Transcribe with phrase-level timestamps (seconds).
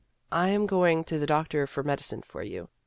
[0.31, 2.69] "I am going to the doctor for medicine for you.